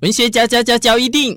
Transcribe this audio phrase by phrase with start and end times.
[0.00, 1.36] 文学嚼嚼嚼嚼一定，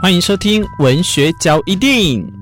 [0.00, 2.32] 欢迎收听文学嚼一定。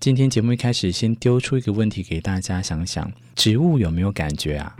[0.00, 4.74] 今天节目一开始，先丢出一个问题给大家想想：植物有没有感觉啊？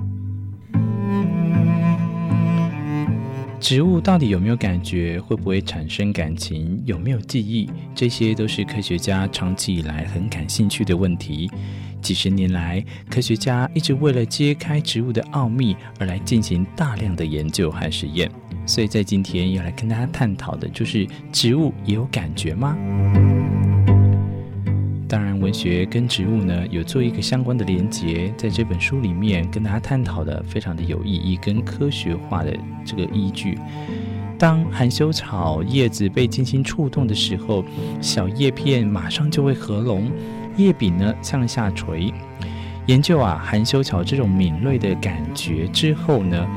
[3.62, 5.20] 植物到底有没有感觉？
[5.20, 6.82] 会不会产生感情？
[6.84, 7.70] 有没有记忆？
[7.94, 11.48] 这些都是科学家长期以来很感兴趣的问题。
[12.02, 18.28] 几十年来，科学家一直为了揭开植物的奥秘而来进行大量的研究和实验。
[18.66, 22.76] 所以在今天要来跟大家探讨的就是：植物也有感觉吗？
[25.12, 33.58] 当然，文学跟植物呢有做一个相关的连结，在这本书里面跟大家探讨的非常的有意义跟科学化的这个依据。
[34.38, 37.62] 当含羞草叶子被轻轻触动的时候，
[38.00, 40.10] 小叶片马上就会合拢，
[40.56, 42.10] 叶柄呢向下垂。
[42.86, 46.48] 研究啊含羞草这种敏锐的感觉之后呢，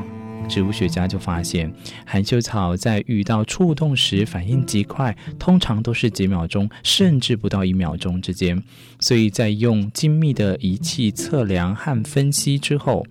[0.47, 1.71] 植物学家就发现，
[2.05, 8.61] 含羞草在遇到触动时反应极快，通常都是几秒钟，甚至不到一秒钟之间。
[8.99, 13.05] 所以在用精密的仪器测量和分析之后，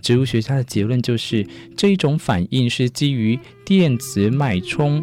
[0.00, 5.02] 植物学家的结论就是，这一种反应是基于电子脉冲。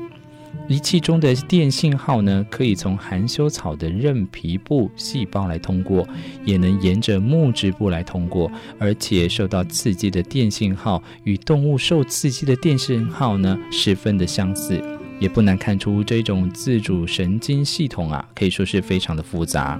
[0.67, 6.07] 仪器中的电信号呢，可以从含羞草的韧皮部细胞来通过，
[6.45, 14.79] 也能沿着木质部来通过，而且受到刺激的电信号与动物受刺激的电信号呢，十分的相似，
[15.19, 19.79] 也不难看出这种自主神经系统啊，可以说是非常的复杂。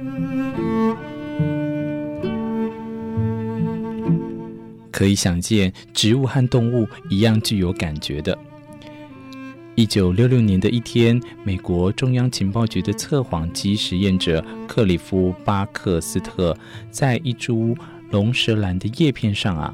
[4.91, 8.37] 可以想见，植物和动物一样具有感觉的。
[9.79, 16.53] 一九六六年的一天，美国中央情报局的测谎机实验者克里夫·巴克斯特
[16.91, 17.77] 在一株
[18.11, 19.73] 龙舌兰的叶片上啊，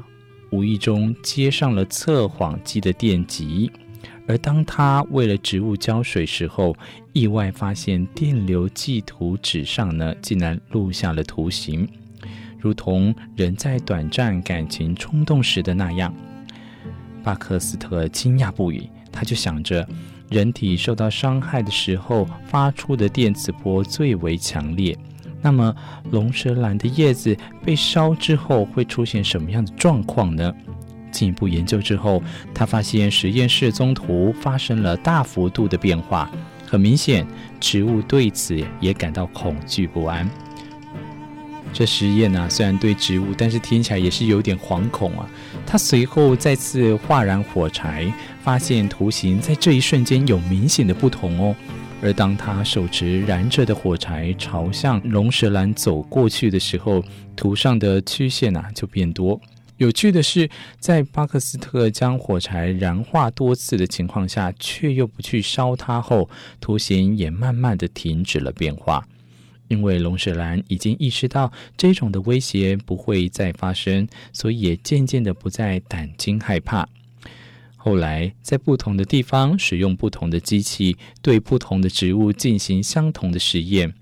[0.52, 3.68] 无意中接上了测谎机的电极。
[4.28, 6.76] 而当他为了植物浇水时候，
[7.12, 11.84] 意外发现电流计图纸上呢，竟然录下了图形，
[12.60, 16.14] 如同人在短暂感情冲动时的那样。
[17.24, 18.88] 巴克斯特惊讶不已。
[19.16, 19.88] 他就想着，
[20.28, 24.94] 人体受到伤害的时候发出的电磁波最为强烈。
[25.40, 25.74] 那么，
[26.10, 27.34] 龙舌兰的叶子
[27.64, 30.52] 被烧之后会出现什么样的状况呢？
[31.10, 32.22] 进一步研究之后，
[32.52, 36.30] 他发现实验室中途发生了大幅度的变化。
[36.66, 37.26] 很明显，
[37.58, 40.28] 植物对此也感到恐惧不安。
[41.72, 45.28] 这实验呢、虽然对植物，但是听起来也是有点惶恐啊。
[45.66, 48.10] 他随后再次划燃火柴，
[48.42, 51.54] 发现图形在这一瞬间有明显的不同哦。
[52.02, 57.02] 而当他手持燃着的火柴朝向龙舌兰走过去的时候，
[57.34, 59.40] 图上的曲线啊就变多。
[59.78, 60.48] 有趣的是，
[60.78, 69.06] 在巴克斯特将火柴燃化多次的情况下，却又不去烧它后，图形也慢慢的停止了变化。
[69.68, 76.88] 因为龙舌兰已经意识到这种的威胁不会再发生，所以也渐渐的不再胆惊害怕。
[77.76, 83.94] 后来，在不同的地方使用不同的机器，对不同的植物进行相同的实验，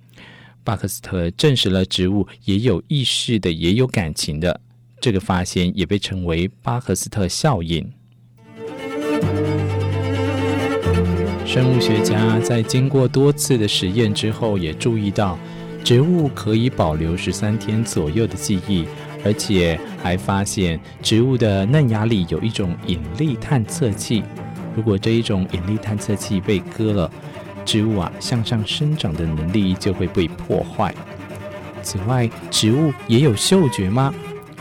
[0.63, 4.59] 巴克斯特证实了植物也有意识的，也有感情的。
[5.01, 7.93] 这个发现也被称为巴克斯特效应。
[11.45, 15.39] 生物学家在经过多次的实验之后，也注意到
[15.85, 18.87] 植物可以保留十三天左右的记忆，
[19.23, 24.25] 而且还发现植物的嫩芽里有一种引力探测器。
[24.75, 27.11] 如果这一种引力探测器被割了，
[27.67, 30.93] 植物啊向上生长的能力就会被破坏。
[31.83, 34.13] 此外，植物也有嗅觉吗？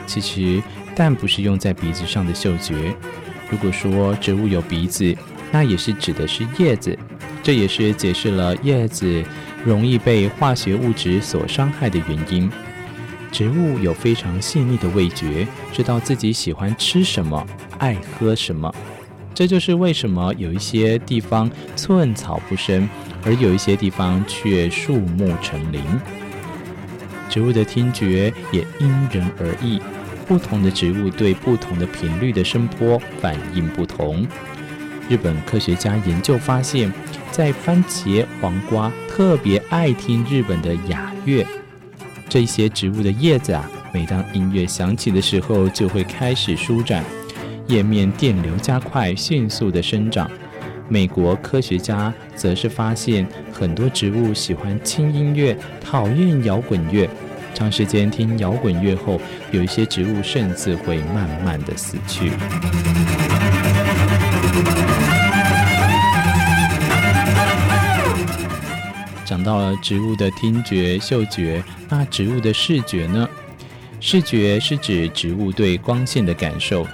[0.06, 0.62] 其实，
[0.94, 2.94] 但不是用在鼻子上的嗅觉。
[3.50, 5.16] 如果说植物有鼻子，
[5.54, 7.00] 那也是指的是叶子，
[7.42, 9.24] 这也是解释了叶子
[9.66, 12.52] 容易被化学物质所伤害的原因。
[13.32, 17.46] 植物有非常细腻的味觉，知道自己喜欢吃什么，
[17.80, 18.74] 爱喝什么。
[19.34, 22.88] 这就是为什么有一些地方寸草不生，
[23.26, 25.82] 而有一些地方却树木成林。
[27.28, 29.82] 植物的听觉也因人而异，
[30.28, 34.28] 不同的植物对不同的频率的声波反应不同。
[35.10, 36.94] 日本科学家研究发现，
[37.34, 41.44] 在番茄、黄瓜特别爱听日本的雅乐，
[42.30, 47.04] 这些植物的叶子啊，每当音乐响起的时候，就会开始舒展，
[47.66, 50.30] 叶面电流加快，迅速的生长。
[50.88, 57.10] 美国科学家则是发现很多植物喜欢轻音乐，讨厌摇滚乐。
[57.56, 59.20] 长时间听摇滚乐后，
[59.52, 62.32] 有一些植物甚至会慢慢的死去。
[69.44, 73.28] 到了植物的听觉、嗅觉，那植物的视觉呢？
[74.00, 76.86] 视觉是指植物对光线的感受。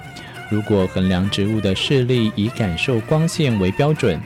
[0.50, 4.20] 如果衡量植物的视力以感受光线为标准，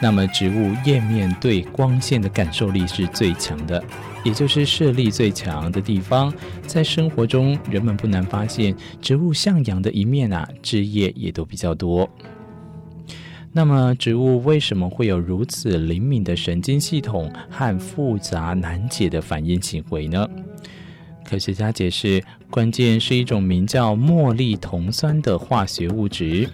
[0.00, 3.82] 那么植物叶面对光线的感受力是最强的。
[4.24, 6.34] 也就是视力最强的地方，
[6.66, 12.08] 在生活中，人们不难发现，植物向阳的一面啊，枝叶也都比较多。
[13.56, 20.28] 那么，植物为什么会有如此灵敏的神经系统和复杂难解的反应行为呢？
[21.24, 26.46] 科学家解释，关键是一种名叫茉莉酮酸的化学物质。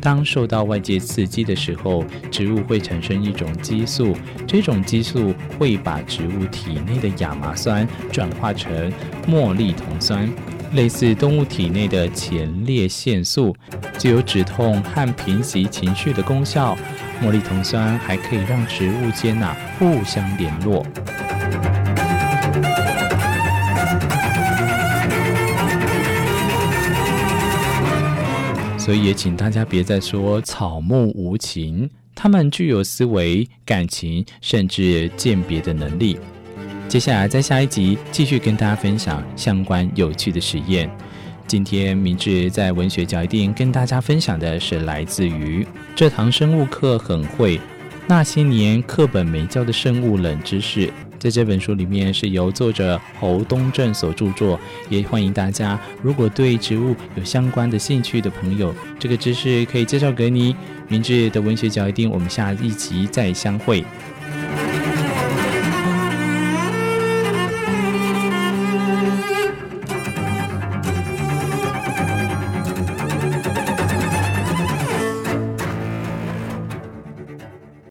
[0.00, 4.14] 当受到外界刺激的时候，植物会产生一种激素，
[4.46, 8.92] 这种激素会把植物体内的亚麻酸转化成
[9.26, 10.32] 茉莉酮酸，
[10.72, 13.54] 类似动物体内的前列腺素，
[13.98, 16.76] 具有止痛和平息情绪的功效。
[17.20, 20.86] 茉莉酮酸还可以让植物间呐互相联络。
[28.78, 36.18] 所以也请大家别再说草木无情，它们具有思维、感情，甚至鉴别的能力。
[36.88, 40.88] 接下来在下一集继续跟大家分享相关有趣的实验。
[41.48, 45.66] 今天明志在文学角一定跟大家分享的是来自于
[45.96, 47.58] 这堂生物课很会，
[48.06, 50.92] 那些年课本没教的生物冷知识。
[51.18, 54.60] 在这本书里面是由作者侯东正所著作，
[54.90, 60.54] 也欢迎大家，如果对植物有相关的兴趣的朋友，这个知识可以介绍给你。
[60.86, 63.82] 明志的文学角一定，我们下一集再相会。